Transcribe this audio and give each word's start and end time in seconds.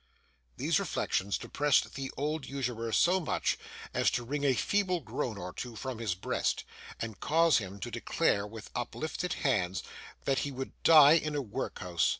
These 0.57 0.79
reflections 0.79 1.37
depressed 1.37 1.93
the 1.93 2.11
old 2.17 2.47
usurer 2.47 2.91
so 2.91 3.19
much, 3.19 3.59
as 3.93 4.09
to 4.09 4.23
wring 4.23 4.43
a 4.43 4.55
feeble 4.55 4.99
groan 4.99 5.37
or 5.37 5.53
two 5.53 5.75
from 5.75 5.99
his 5.99 6.15
breast, 6.15 6.63
and 6.99 7.19
cause 7.19 7.59
him 7.59 7.79
to 7.81 7.91
declare, 7.91 8.47
with 8.47 8.71
uplifted 8.73 9.33
hands, 9.45 9.83
that 10.25 10.39
he 10.39 10.49
would 10.49 10.71
die 10.81 11.13
in 11.13 11.35
a 11.35 11.41
workhouse. 11.43 12.09